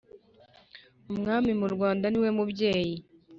[1.11, 2.95] umwami mu rwanda ni we mubyeyi